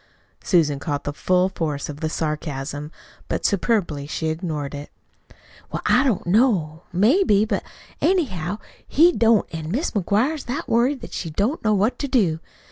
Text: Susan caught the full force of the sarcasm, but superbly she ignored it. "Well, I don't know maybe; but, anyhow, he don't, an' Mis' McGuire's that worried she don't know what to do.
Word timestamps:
Susan 0.43 0.79
caught 0.79 1.03
the 1.03 1.13
full 1.13 1.47
force 1.49 1.87
of 1.87 1.99
the 1.99 2.09
sarcasm, 2.09 2.89
but 3.27 3.45
superbly 3.45 4.07
she 4.07 4.29
ignored 4.29 4.73
it. 4.73 4.89
"Well, 5.71 5.83
I 5.85 6.03
don't 6.03 6.25
know 6.25 6.81
maybe; 6.91 7.45
but, 7.45 7.61
anyhow, 8.01 8.57
he 8.87 9.11
don't, 9.11 9.45
an' 9.53 9.69
Mis' 9.69 9.91
McGuire's 9.91 10.45
that 10.45 10.67
worried 10.67 11.07
she 11.13 11.29
don't 11.29 11.63
know 11.63 11.75
what 11.75 11.99
to 11.99 12.07
do. 12.07 12.39